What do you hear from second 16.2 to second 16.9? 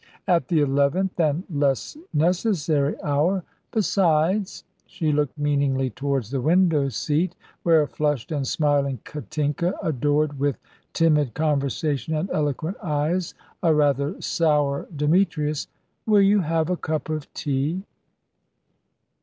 you have a